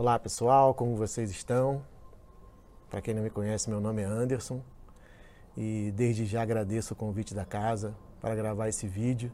[0.00, 1.82] Olá pessoal, como vocês estão?
[2.88, 4.62] Para quem não me conhece, meu nome é Anderson
[5.54, 9.30] e desde já agradeço o convite da casa para gravar esse vídeo,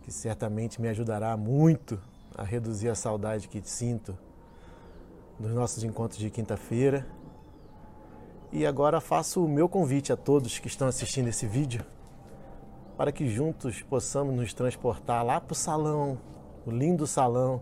[0.00, 2.00] que certamente me ajudará muito
[2.34, 4.16] a reduzir a saudade que sinto
[5.38, 7.06] dos nossos encontros de quinta-feira.
[8.50, 11.84] E agora faço o meu convite a todos que estão assistindo esse vídeo
[12.96, 16.18] para que juntos possamos nos transportar lá para o salão,
[16.64, 17.60] o lindo salão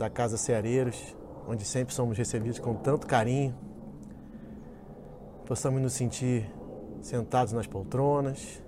[0.00, 1.14] da Casa Ceareiros,
[1.46, 3.54] onde sempre somos recebidos com tanto carinho.
[5.44, 6.50] Possamos nos sentir
[7.02, 8.62] sentados nas poltronas.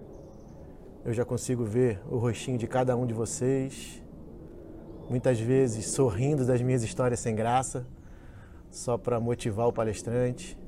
[1.02, 4.02] Eu já consigo ver o rostinho de cada um de vocês,
[5.08, 7.86] muitas vezes sorrindo das minhas histórias sem graça,
[8.70, 10.58] só para motivar o palestrante.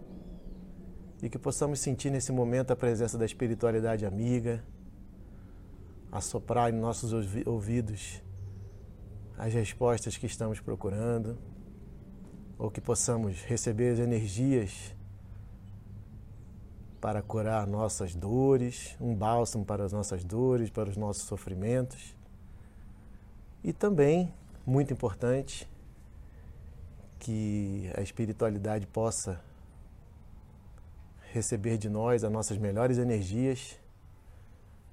[1.22, 4.64] E que possamos sentir nesse momento a presença da espiritualidade amiga,
[6.10, 7.12] assoprar em nossos
[7.44, 8.23] ouvidos
[9.38, 11.38] as respostas que estamos procurando,
[12.58, 14.94] ou que possamos receber as energias
[17.00, 22.16] para curar nossas dores, um bálsamo para as nossas dores, para os nossos sofrimentos.
[23.62, 24.32] E também,
[24.64, 25.68] muito importante,
[27.18, 29.40] que a espiritualidade possa
[31.32, 33.78] receber de nós as nossas melhores energias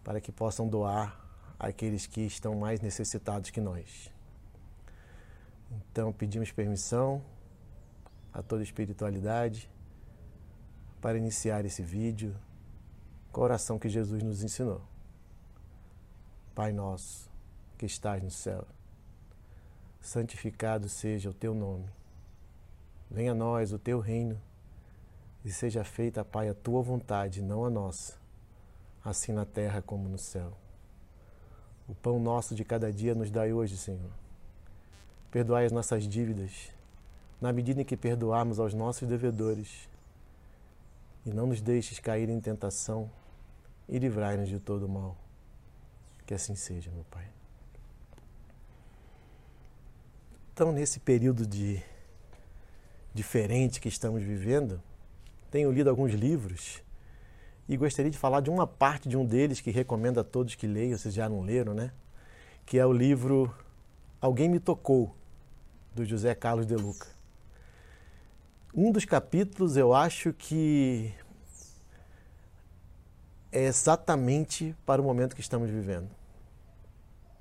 [0.04, 1.18] para que possam doar
[1.60, 4.12] àqueles que estão mais necessitados que nós.
[5.72, 7.24] Então pedimos permissão
[8.34, 9.70] a toda espiritualidade
[11.02, 12.36] para iniciar esse vídeo
[13.32, 14.82] com a oração que Jesus nos ensinou.
[16.54, 17.32] Pai nosso,
[17.78, 18.68] que estás no céu,
[20.02, 21.90] santificado seja o teu nome.
[23.10, 24.40] Venha a nós o teu reino
[25.44, 28.22] e seja feita, Pai, a tua vontade, não a nossa
[29.04, 30.54] assim na terra como no céu.
[31.88, 34.12] O pão nosso de cada dia nos dai hoje, Senhor.
[35.32, 36.72] Perdoai as nossas dívidas,
[37.40, 39.90] na medida em que perdoarmos aos nossos devedores.
[41.26, 43.10] E não nos deixes cair em tentação
[43.88, 45.18] e livrai-nos de todo o mal.
[46.26, 47.28] Que assim seja, meu Pai.
[50.54, 51.82] Então, nesse período de
[53.14, 54.82] diferente que estamos vivendo,
[55.50, 56.82] tenho lido alguns livros
[57.68, 60.68] e gostaria de falar de uma parte de um deles que recomendo a todos que
[60.68, 61.92] leiam, vocês já não leram, né?
[62.66, 63.54] Que é o livro
[64.20, 65.16] Alguém Me Tocou,
[65.94, 67.08] do José Carlos de Luca.
[68.74, 71.14] Um dos capítulos eu acho que
[73.52, 76.10] é exatamente para o momento que estamos vivendo.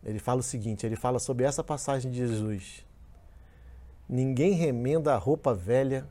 [0.03, 2.85] Ele fala o seguinte: ele fala sobre essa passagem de Jesus.
[4.09, 6.07] Ninguém remenda a roupa velha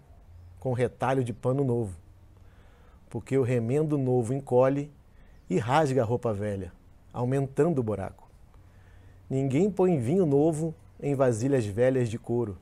[0.60, 2.00] com retalho de pano novo
[3.10, 4.92] porque o remendo novo encolhe
[5.50, 6.72] e rasga a roupa velha,
[7.12, 8.30] aumentando o buraco.
[9.30, 12.58] Ninguém põe vinho novo em vasilhas velhas de couro.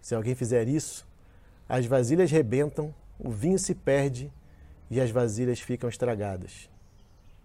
[0.00, 1.06] Se alguém fizer isso,
[1.68, 4.30] as vasilhas rebentam, o vinho se perde
[4.90, 6.70] e as vasilhas ficam estragadas.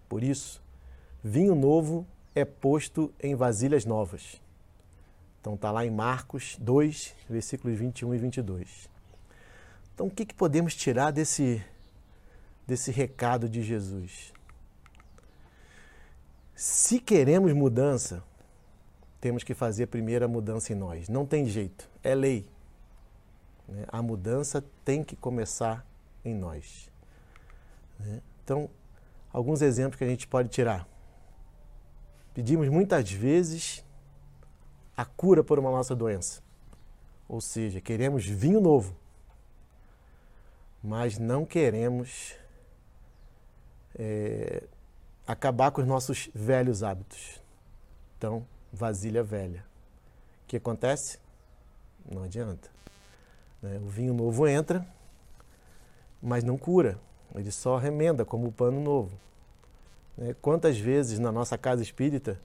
[0.08, 0.62] Por isso,
[1.24, 4.40] vinho novo é posto em vasilhas novas.
[5.40, 8.88] Então está lá em Marcos 2, versículos 21 e 22.
[9.94, 11.64] Então o que, que podemos tirar desse,
[12.66, 14.32] desse recado de Jesus.
[16.54, 18.22] Se queremos mudança,
[19.22, 19.88] temos que fazer
[20.24, 21.08] a mudança em nós.
[21.08, 22.44] Não tem jeito, é lei.
[23.68, 23.84] Né?
[23.86, 25.86] A mudança tem que começar
[26.24, 26.90] em nós.
[28.00, 28.20] Né?
[28.42, 28.68] Então,
[29.32, 30.88] alguns exemplos que a gente pode tirar.
[32.34, 33.84] Pedimos muitas vezes
[34.96, 36.42] a cura por uma nossa doença.
[37.28, 38.96] Ou seja, queremos vinho novo,
[40.82, 42.34] mas não queremos
[43.94, 44.64] é,
[45.24, 47.40] acabar com os nossos velhos hábitos.
[48.18, 49.64] Então, vasilha velha.
[50.44, 51.18] O que acontece?
[52.10, 52.70] Não adianta.
[53.60, 53.78] Né?
[53.78, 54.86] O vinho novo entra,
[56.22, 56.98] mas não cura.
[57.34, 59.16] Ele só remenda como o pano novo.
[60.16, 60.34] Né?
[60.40, 62.40] Quantas vezes na nossa casa espírita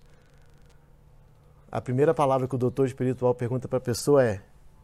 [1.72, 4.42] a primeira palavra que o doutor espiritual pergunta para a pessoa é: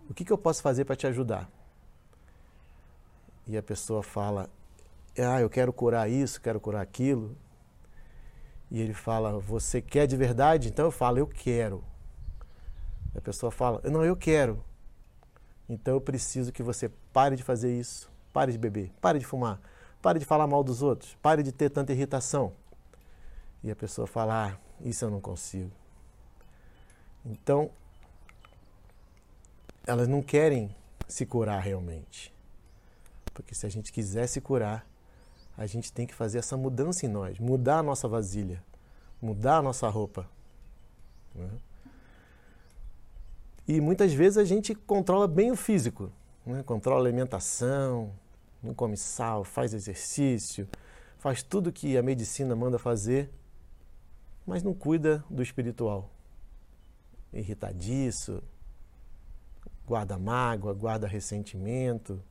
[0.10, 1.50] O que, que eu posso fazer para te ajudar?
[3.48, 4.50] E a pessoa fala:
[5.18, 7.36] ah, eu quero curar isso, quero curar aquilo.
[8.72, 10.70] E ele fala, você quer de verdade?
[10.70, 11.84] Então eu falo, eu quero.
[13.16, 14.64] A pessoa fala, não, eu quero.
[15.70, 19.62] Então eu preciso que você pare de fazer isso, pare de beber, pare de fumar,
[20.02, 22.52] pare de falar mal dos outros, pare de ter tanta irritação.
[23.64, 25.72] E a pessoa fala, ah, isso eu não consigo.
[27.26, 27.72] Então,
[29.88, 30.76] elas não querem
[31.08, 32.34] se curar realmente.
[33.34, 34.86] Porque se a gente quiser se curar,
[35.58, 38.64] a gente tem que fazer essa mudança em nós, mudar a nossa vasilha,
[39.22, 40.28] mudar a nossa roupa.
[41.36, 41.50] Né?
[43.68, 46.12] E muitas vezes a gente controla bem o físico,
[46.46, 46.64] né?
[46.64, 48.12] controla a alimentação,
[48.62, 50.68] não come sal, faz exercício,
[51.18, 53.30] faz tudo que a medicina manda fazer,
[54.46, 56.10] mas não cuida do espiritual.
[57.32, 58.44] Irritadiço,
[59.86, 62.22] guarda mágoa, guarda ressentimento,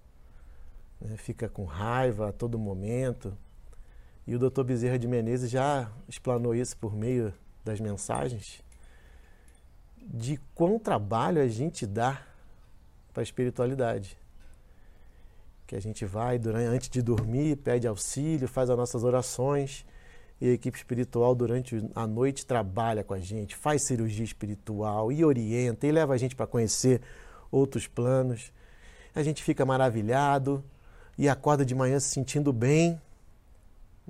[1.05, 1.17] né?
[1.17, 3.37] fica com raiva a todo momento.
[4.27, 4.63] E o Dr.
[4.63, 7.35] Bezerra de Menezes já explanou isso por meio
[7.65, 8.63] das mensagens
[10.07, 12.23] de quão trabalho a gente dá
[13.13, 14.17] para a espiritualidade.
[15.67, 19.87] Que a gente vai durante, antes de dormir, pede auxílio, faz as nossas orações
[20.41, 25.25] e a equipe espiritual durante a noite trabalha com a gente, faz cirurgia espiritual e
[25.25, 27.01] orienta e leva a gente para conhecer
[27.51, 28.53] outros planos.
[29.15, 30.65] A gente fica maravilhado
[31.23, 33.01] e acorda de manhã se sentindo bem,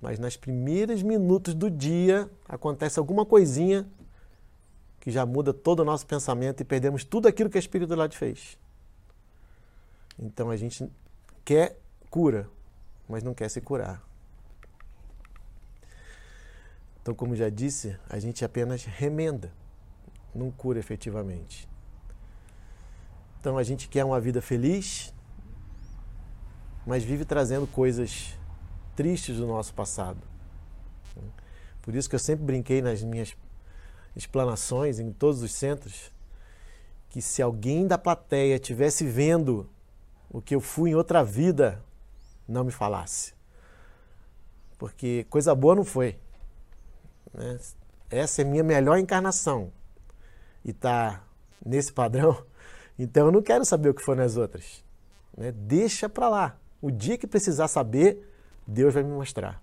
[0.00, 3.86] mas nas primeiros minutos do dia acontece alguma coisinha
[4.98, 8.56] que já muda todo o nosso pensamento e perdemos tudo aquilo que a espiritualidade fez.
[10.18, 10.90] Então a gente
[11.44, 11.78] quer
[12.08, 12.48] cura,
[13.06, 14.02] mas não quer se curar.
[17.02, 19.52] Então, como já disse, a gente apenas remenda,
[20.34, 21.68] não cura efetivamente.
[23.38, 25.12] Então a gente quer uma vida feliz,
[26.86, 28.36] mas vive trazendo coisas
[28.94, 30.20] tristes do nosso passado.
[31.82, 33.36] Por isso que eu sempre brinquei nas minhas
[34.14, 36.12] explanações em todos os centros
[37.08, 39.68] que se alguém da plateia tivesse vendo
[40.30, 41.84] o que eu fui em outra vida,
[42.48, 43.34] não me falasse.
[44.78, 46.18] Porque coisa boa não foi.
[47.34, 47.58] Né?
[48.08, 49.70] Essa é minha melhor encarnação.
[50.64, 51.22] E está
[51.64, 52.44] nesse padrão.
[52.98, 54.84] Então eu não quero saber o que foi nas outras.
[55.36, 55.50] Né?
[55.50, 56.56] Deixa para lá.
[56.82, 58.28] O dia que precisar saber,
[58.66, 59.62] Deus vai me mostrar.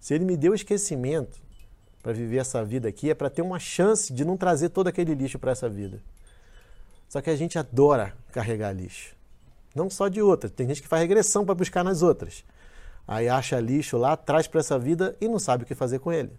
[0.00, 1.38] Se Ele me deu esquecimento,
[2.02, 5.14] para viver essa vida aqui é para ter uma chance de não trazer todo aquele
[5.14, 6.00] lixo para essa vida.
[7.08, 9.14] Só que a gente adora carregar lixo.
[9.74, 12.44] Não só de outras, tem gente que faz regressão para buscar nas outras.
[13.06, 16.10] Aí acha lixo lá, traz para essa vida e não sabe o que fazer com
[16.10, 16.32] ele.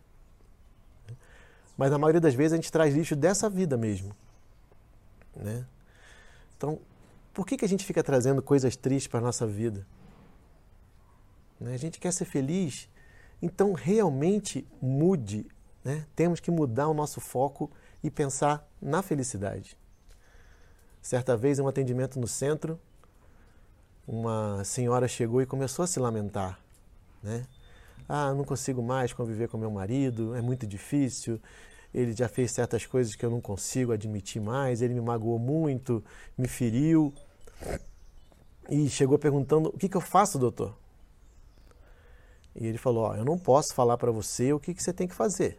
[1.77, 4.15] Mas na maioria das vezes a gente traz lixo dessa vida mesmo.
[5.35, 5.65] Né?
[6.57, 6.79] Então,
[7.33, 9.85] por que, que a gente fica trazendo coisas tristes para a nossa vida?
[11.59, 11.73] Né?
[11.73, 12.89] A gente quer ser feliz
[13.41, 15.45] então, realmente mude.
[15.83, 16.05] Né?
[16.15, 17.71] Temos que mudar o nosso foco
[18.03, 19.77] e pensar na felicidade.
[21.01, 22.79] Certa vez, em um atendimento no centro,
[24.05, 26.59] uma senhora chegou e começou a se lamentar.
[27.23, 27.45] Né?
[28.07, 31.39] Ah, não consigo mais conviver com meu marido, é muito difícil.
[31.93, 34.81] Ele já fez certas coisas que eu não consigo admitir mais.
[34.81, 36.03] Ele me magoou muito,
[36.37, 37.13] me feriu.
[38.69, 40.75] E chegou perguntando: O que, que eu faço, doutor?
[42.59, 45.07] E ele falou: Ó, eu não posso falar para você o que, que você tem
[45.07, 45.57] que fazer.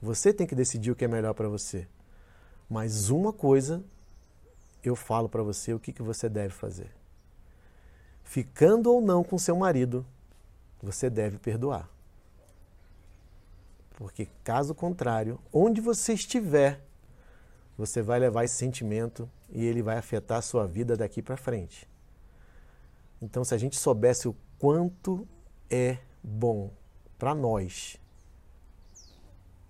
[0.00, 1.86] Você tem que decidir o que é melhor para você.
[2.70, 3.82] Mas uma coisa
[4.82, 6.90] eu falo para você o que, que você deve fazer.
[8.22, 10.06] Ficando ou não com seu marido,
[10.80, 11.88] você deve perdoar.
[13.96, 16.80] Porque caso contrário, onde você estiver,
[17.76, 21.88] você vai levar esse sentimento e ele vai afetar a sua vida daqui para frente.
[23.20, 25.26] Então, se a gente soubesse o quanto
[25.70, 26.70] é bom
[27.18, 27.98] para nós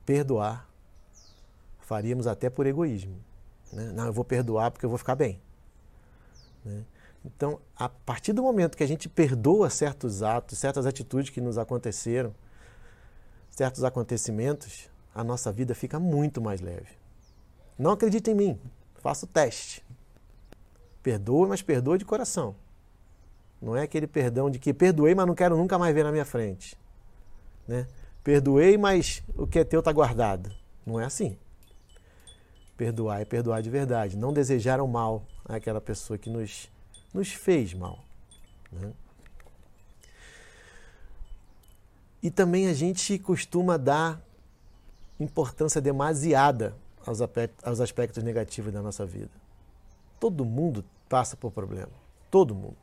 [0.04, 0.68] perdoar,
[1.80, 3.16] faríamos até por egoísmo.
[3.72, 3.92] Né?
[3.92, 5.40] Não, eu vou perdoar porque eu vou ficar bem.
[6.64, 6.84] Né?
[7.24, 11.56] Então, a partir do momento que a gente perdoa certos atos, certas atitudes que nos
[11.56, 12.34] aconteceram,
[13.50, 16.98] certos acontecimentos, a nossa vida fica muito mais leve.
[17.78, 18.60] Não acredita em mim,
[18.94, 19.84] faça o teste.
[21.02, 22.54] Perdoa, mas perdoa de coração.
[23.62, 26.24] Não é aquele perdão de que perdoei, mas não quero nunca mais ver na minha
[26.24, 26.76] frente.
[27.66, 27.86] Né?
[28.24, 30.52] Perdoei, mas o que é teu está guardado.
[30.84, 31.38] Não é assim.
[32.76, 34.16] Perdoar é perdoar de verdade.
[34.16, 36.68] Não desejar o mal àquela pessoa que nos,
[37.14, 38.00] nos fez mal.
[38.72, 38.92] Né?
[42.20, 44.20] E também a gente costuma dar
[45.20, 46.74] importância demasiada
[47.06, 49.30] aos aspectos, aos aspectos negativos da nossa vida.
[50.18, 51.92] Todo mundo passa por problema.
[52.28, 52.76] Todo mundo.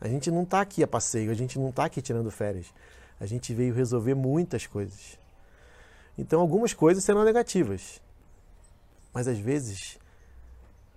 [0.00, 2.72] A gente não está aqui a passeio, a gente não está aqui tirando férias.
[3.20, 5.18] A gente veio resolver muitas coisas.
[6.16, 8.00] Então, algumas coisas serão negativas,
[9.12, 9.98] mas às vezes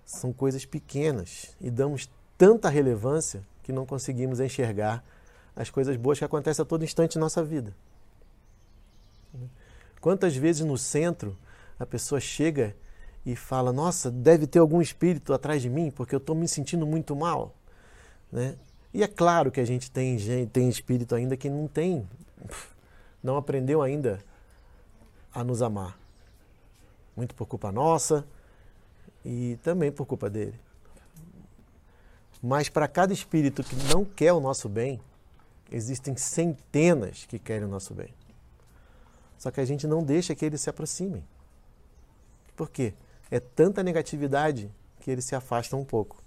[0.04, 5.04] são coisas pequenas e damos tanta relevância que não conseguimos enxergar
[5.54, 7.74] as coisas boas que acontecem a todo instante em nossa vida.
[10.00, 11.38] Quantas vezes no centro
[11.78, 12.76] a pessoa chega
[13.24, 16.86] e fala: Nossa, deve ter algum espírito atrás de mim porque eu estou me sentindo
[16.86, 17.54] muito mal.
[18.30, 18.56] Né?
[18.94, 20.18] E é claro que a gente tem,
[20.52, 22.06] tem espírito ainda que não tem,
[23.22, 24.18] não aprendeu ainda
[25.32, 25.98] a nos amar.
[27.16, 28.26] Muito por culpa nossa,
[29.24, 30.58] E também por culpa dele.
[32.42, 35.00] Mas para cada espírito que não quer o nosso bem,
[35.70, 38.12] existem centenas que querem o nosso bem.
[39.38, 41.24] Só que a gente não deixa que eles se aproximem.
[42.54, 42.94] Por quê?
[43.30, 44.70] É tanta negatividade
[45.00, 46.21] que eles se afastam um pouco.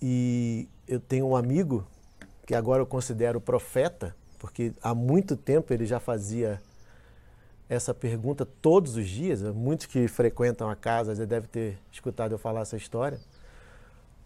[0.00, 1.86] E eu tenho um amigo
[2.46, 6.60] que agora eu considero profeta, porque há muito tempo ele já fazia
[7.68, 9.42] essa pergunta todos os dias.
[9.42, 13.18] Muitos que frequentam a casa já devem ter escutado eu falar essa história.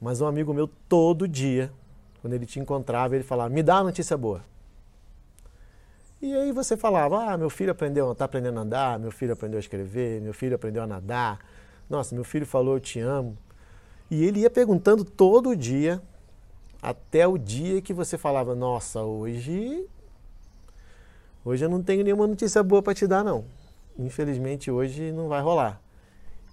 [0.01, 1.73] Mas um amigo meu, todo dia,
[2.21, 4.43] quando ele te encontrava, ele falava: Me dá uma notícia boa.
[6.21, 9.59] E aí você falava: Ah, meu filho aprendeu, está aprendendo a andar, meu filho aprendeu
[9.59, 11.39] a escrever, meu filho aprendeu a nadar.
[11.89, 13.37] Nossa, meu filho falou: Eu te amo.
[14.11, 16.03] E ele ia perguntando todo dia,
[16.81, 19.87] até o dia que você falava: Nossa, hoje
[21.45, 23.45] Hoje eu não tenho nenhuma notícia boa para te dar, não.
[23.99, 25.81] Infelizmente hoje não vai rolar.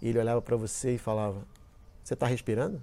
[0.01, 1.41] E ele olhava para você e falava:
[2.01, 2.81] Você está respirando?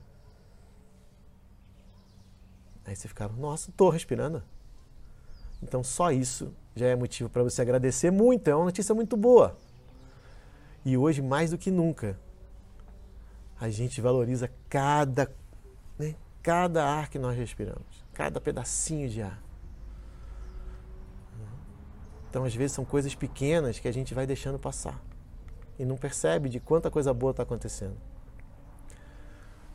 [2.84, 4.42] Aí você ficava: Nossa, estou respirando.
[5.62, 8.48] Então só isso já é motivo para você agradecer muito.
[8.48, 9.56] É uma notícia muito boa.
[10.84, 12.18] E hoje, mais do que nunca,
[13.62, 15.32] a gente valoriza cada,
[15.96, 19.40] né, cada ar que nós respiramos, cada pedacinho de ar.
[22.28, 25.00] Então, às vezes, são coisas pequenas que a gente vai deixando passar
[25.78, 27.96] e não percebe de quanta coisa boa está acontecendo.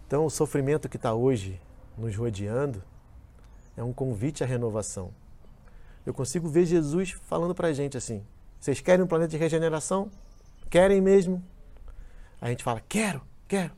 [0.06, 1.62] Então, o sofrimento que está hoje
[1.98, 2.84] nos rodeando
[3.78, 5.14] é um convite à renovação.
[6.06, 8.22] Eu consigo ver Jesus falando para a gente assim:
[8.60, 10.12] vocês querem um planeta de regeneração?
[10.70, 11.42] Querem mesmo?
[12.42, 13.74] A gente fala: quero, quero.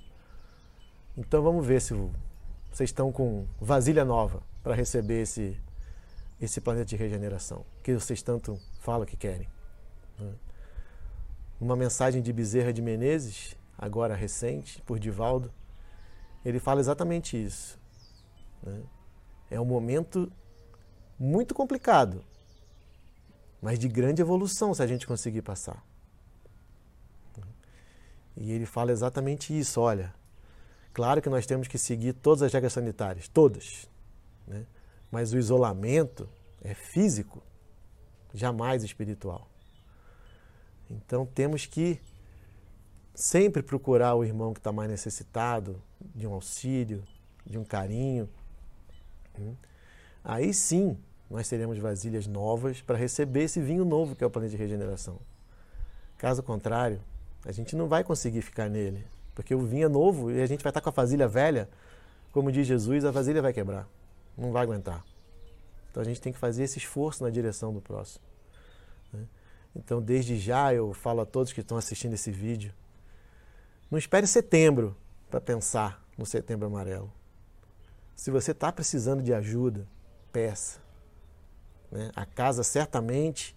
[1.18, 1.94] Então vamos ver se
[2.72, 5.60] vocês estão com vasilha nova para receber esse,
[6.40, 9.48] esse planeta de regeneração que vocês tanto falam que querem.
[10.18, 10.34] Né?
[11.60, 15.52] Uma mensagem de Bezerra de Menezes, agora recente, por Divaldo,
[16.44, 17.78] ele fala exatamente isso.
[18.64, 18.82] Né?
[19.52, 20.32] É um momento
[21.18, 22.24] muito complicado,
[23.62, 25.84] mas de grande evolução se a gente conseguir passar.
[28.40, 29.82] E ele fala exatamente isso.
[29.82, 30.14] Olha,
[30.94, 33.88] claro que nós temos que seguir todas as regras sanitárias, todas.
[34.48, 34.66] Né?
[35.12, 36.28] Mas o isolamento
[36.64, 37.44] é físico,
[38.34, 39.48] jamais espiritual.
[40.90, 42.00] Então temos que
[43.14, 45.82] sempre procurar o irmão que está mais necessitado
[46.16, 47.04] de um auxílio,
[47.46, 48.30] de um carinho.
[49.38, 49.54] Hum?
[50.24, 50.98] Aí sim
[51.30, 55.20] nós teremos vasilhas novas para receber esse vinho novo que é o planeta de regeneração.
[56.18, 57.02] Caso contrário,
[57.46, 60.64] a gente não vai conseguir ficar nele, porque o vinho é novo e a gente
[60.64, 61.70] vai estar com a vasilha velha,
[62.32, 63.88] como diz Jesus, a vasilha vai quebrar,
[64.38, 65.04] não vai aguentar.
[65.90, 68.24] Então a gente tem que fazer esse esforço na direção do próximo.
[69.12, 69.26] Né?
[69.76, 72.74] Então, desde já, eu falo a todos que estão assistindo esse vídeo:
[73.90, 74.96] não espere setembro
[75.30, 77.12] para pensar no setembro amarelo.
[78.16, 79.88] Se você está precisando de ajuda,
[80.32, 80.80] peça.
[81.92, 82.12] Né?
[82.16, 83.56] A casa certamente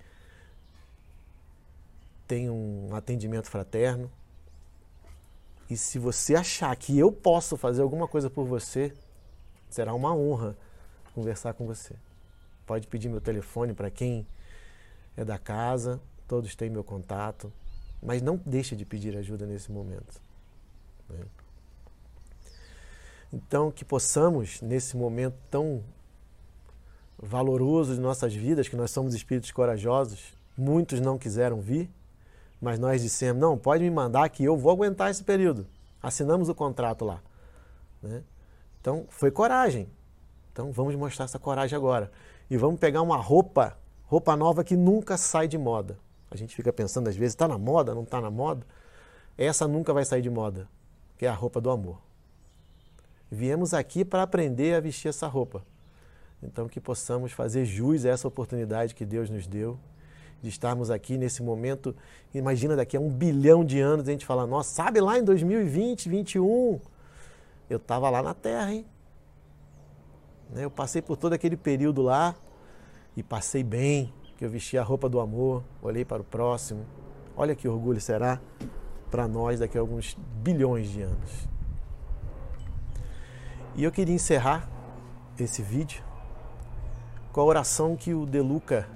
[2.33, 4.11] tem um atendimento fraterno.
[5.69, 8.95] E se você achar que eu posso fazer alguma coisa por você,
[9.69, 10.57] será uma honra
[11.15, 11.95] conversar com você.
[12.65, 14.27] Pode pedir meu telefone para quem
[15.15, 17.53] é da casa, todos têm meu contato,
[18.03, 20.19] mas não deixe de pedir ajuda nesse momento.
[21.11, 21.27] Né?
[23.31, 25.85] Então, que possamos, nesse momento tão
[27.19, 31.91] valoroso de nossas vidas, que nós somos espíritos corajosos, muitos não quiseram vir,
[32.62, 35.66] mas nós dissemos: não, pode me mandar que eu vou aguentar esse período.
[36.00, 37.21] Assinamos o contrato lá.
[38.00, 38.23] Né?
[38.81, 39.88] Então, foi coragem.
[40.52, 42.12] Então, vamos mostrar essa coragem agora
[42.49, 45.99] e vamos pegar uma roupa, roupa nova que nunca sai de moda.
[46.31, 48.64] A gente fica pensando às vezes, está na moda, não está na moda?
[49.37, 50.69] Essa nunca vai sair de moda,
[51.19, 51.99] que é a roupa do amor.
[53.31, 55.64] Viemos aqui para aprender a vestir essa roupa.
[56.42, 59.78] Então que possamos fazer jus a essa oportunidade que Deus nos deu
[60.42, 61.94] de estarmos aqui nesse momento.
[62.34, 66.08] Imagina daqui a um bilhão de anos a gente falar, nossa, sabe lá em 2020,
[66.08, 66.80] 2021,
[67.70, 68.84] eu estava lá na Terra, hein?
[70.50, 70.64] Né?
[70.64, 72.34] Eu passei por todo aquele período lá
[73.16, 76.84] e passei bem, que eu vesti a roupa do amor, olhei para o próximo.
[77.37, 78.40] Olha que orgulho será
[79.11, 81.49] para nós daqui a alguns bilhões de anos.
[83.75, 84.68] E eu queria encerrar
[85.38, 86.02] esse vídeo
[87.32, 88.87] com a oração que o Deluca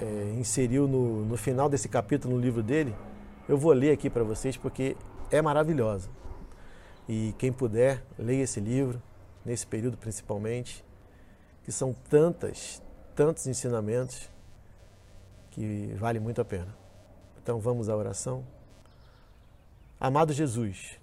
[0.00, 2.94] é, inseriu no, no final desse capítulo no livro dele.
[3.48, 4.96] Eu vou ler aqui para vocês porque
[5.30, 6.08] é maravilhosa.
[7.08, 9.00] E quem puder, leia esse livro
[9.44, 10.84] nesse período principalmente,
[11.64, 12.82] que são tantas,
[13.14, 14.30] tantos ensinamentos
[15.50, 16.74] que vale muito a pena.
[17.42, 18.44] Então vamos à oração.
[20.00, 20.98] Amado Jesus,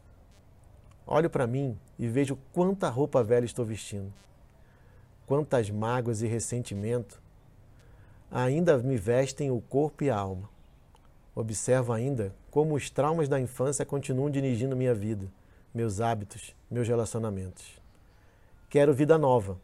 [1.06, 4.12] olho para mim e vejo quanta roupa velha estou vestindo,
[5.26, 7.21] quantas mágoas e ressentimento
[8.32, 10.50] ainda me vestem o corpo e a alma.
[11.36, 15.28] Observo ainda como os traumas da infância continuam dirigindo minha vida,
[15.74, 17.80] meus hábitos, meus relacionamentos.
[18.70, 19.60] Quero vida nova,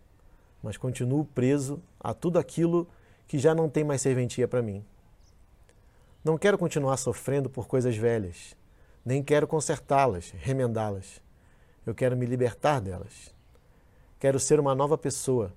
[0.61, 2.87] mas continuo preso a tudo aquilo
[3.25, 4.83] que já não tem mais serventia para mim.
[6.23, 8.55] Não quero continuar sofrendo por coisas velhas,
[9.05, 11.21] nem quero consertá-las, remendá-las.
[11.85, 13.33] Eu quero me libertar delas.
[14.19, 15.53] Quero ser uma nova pessoa.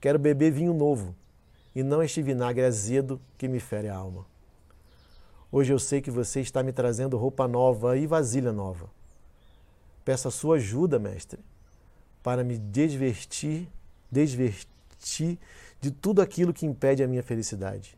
[0.00, 1.14] Quero beber vinho novo
[1.74, 4.26] e não este vinagre azedo que me fere a alma.
[5.52, 8.88] Hoje eu sei que você está me trazendo roupa nova e vasilha nova.
[10.04, 11.40] Peço a sua ajuda, mestre,
[12.22, 13.68] para me desvestir,
[14.10, 15.38] desvestir
[15.80, 17.96] de tudo aquilo que impede a minha felicidade.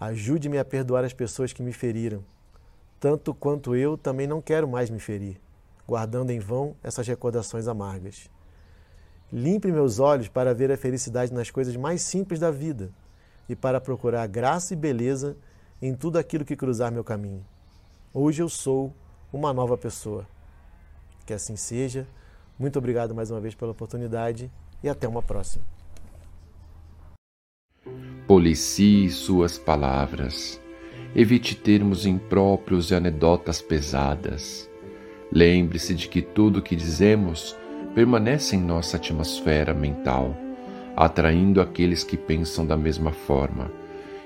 [0.00, 2.24] Ajude-me a perdoar as pessoas que me feriram,
[3.00, 5.40] tanto quanto eu também não quero mais me ferir,
[5.86, 8.28] guardando em vão essas recordações amargas.
[9.32, 12.90] Limpe meus olhos para ver a felicidade nas coisas mais simples da vida
[13.46, 15.36] e para procurar graça e beleza
[15.82, 17.44] em tudo aquilo que cruzar meu caminho.
[18.12, 18.92] Hoje eu sou
[19.30, 20.26] uma nova pessoa.
[21.26, 22.06] Que assim seja.
[22.58, 24.50] Muito obrigado mais uma vez pela oportunidade
[24.82, 25.64] e até uma próxima.
[28.26, 30.58] Policie suas palavras.
[31.14, 34.68] Evite termos impróprios e anedotas pesadas.
[35.30, 37.54] Lembre-se de que tudo o que dizemos
[37.94, 40.36] permanece em nossa atmosfera mental,
[40.96, 43.70] atraindo aqueles que pensam da mesma forma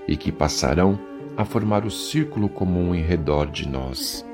[0.07, 0.99] e que passarão
[1.37, 4.25] a formar o círculo comum em redor de nós.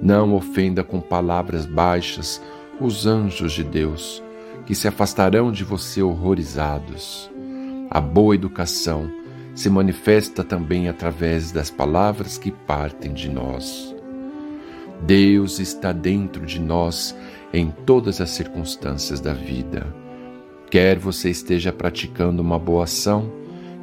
[0.00, 2.42] Não ofenda com palavras baixas
[2.80, 4.22] os anjos de Deus,
[4.66, 7.30] que se afastarão de você horrorizados.
[7.90, 9.10] A boa educação
[9.54, 13.94] se manifesta também através das palavras que partem de nós.
[15.02, 17.14] Deus está dentro de nós
[17.54, 19.86] em todas as circunstâncias da vida.
[20.68, 23.32] Quer você esteja praticando uma boa ação,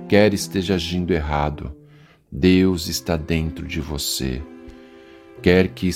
[0.09, 1.73] quer esteja agindo errado,
[2.29, 4.41] Deus está dentro de você.
[5.41, 5.89] Quer que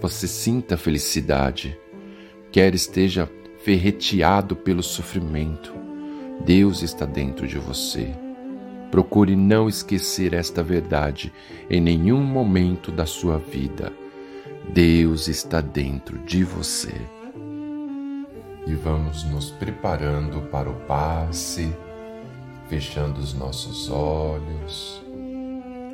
[0.00, 1.78] você sinta felicidade,
[2.50, 3.30] quer esteja
[3.62, 5.74] ferreteado pelo sofrimento,
[6.46, 8.10] Deus está dentro de você.
[8.90, 11.30] Procure não esquecer esta verdade
[11.68, 13.92] em nenhum momento da sua vida.
[14.72, 17.17] Deus está dentro de você.
[18.68, 21.74] E vamos nos preparando para o passe,
[22.68, 25.02] fechando os nossos olhos,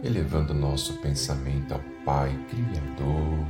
[0.03, 3.47] elevando nosso pensamento ao Pai Criador,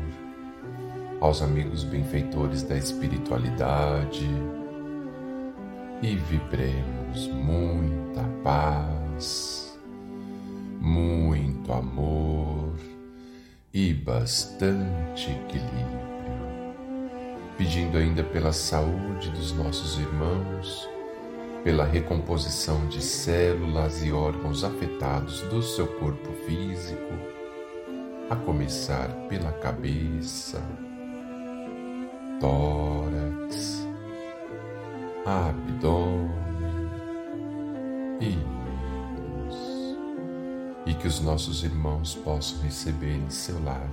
[1.23, 4.29] aos amigos benfeitores da espiritualidade
[6.03, 9.75] e vibremos muita paz,
[10.79, 12.75] muito amor
[13.73, 16.14] e bastante equilíbrio.
[17.57, 20.89] Pedindo ainda pela saúde dos nossos irmãos,
[21.63, 27.13] pela recomposição de células e órgãos afetados do seu corpo físico,
[28.29, 30.61] a começar pela cabeça,
[32.41, 33.87] tórax,
[35.25, 36.29] abdômen
[38.21, 38.55] e
[40.87, 43.89] e que os nossos irmãos possam receber em seu lar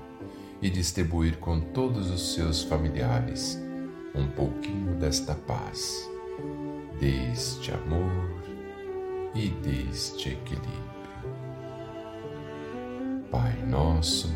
[0.62, 3.60] e distribuir com todos os seus familiares
[4.14, 6.10] um pouquinho desta paz,
[7.00, 8.30] deste amor
[9.34, 10.92] e deste equilíbrio.
[13.32, 14.32] Pai nosso,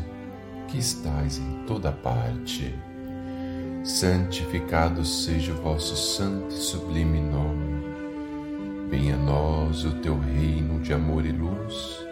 [0.66, 2.74] que estais em toda parte,
[3.84, 7.84] santificado seja o vosso santo e sublime nome.
[8.88, 12.05] Venha a nós o teu reino de amor e luz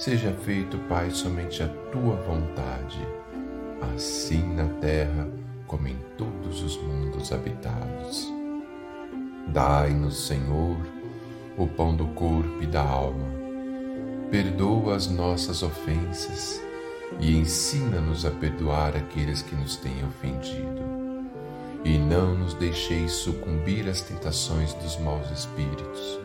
[0.00, 3.06] Seja feito, Pai, somente a tua vontade,
[3.94, 5.28] assim na terra
[5.66, 8.26] como em todos os mundos habitados.
[9.48, 10.78] Dai-nos, Senhor,
[11.54, 13.26] o pão do corpo e da alma.
[14.30, 16.62] Perdoa as nossas ofensas
[17.20, 20.80] e ensina-nos a perdoar aqueles que nos têm ofendido.
[21.84, 26.18] E não nos deixeis sucumbir às tentações dos maus espíritos,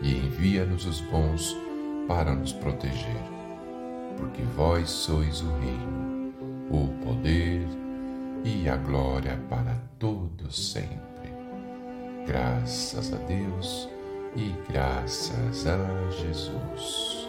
[0.00, 1.56] e envia-nos os bons
[2.10, 3.22] para nos proteger,
[4.16, 6.34] porque vós sois o reino,
[6.68, 7.64] o poder
[8.44, 11.32] e a glória para todos sempre.
[12.26, 13.88] Graças a Deus
[14.34, 17.19] e graças a Jesus.